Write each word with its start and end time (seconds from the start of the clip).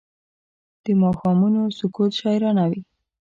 د 0.83 0.85
ماښامونو 1.01 1.61
سکوت 1.77 2.11
شاعرانه 2.19 2.63
وي 2.71 2.81